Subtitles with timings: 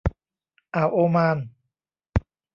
[0.75, 1.37] อ่าวโอมาน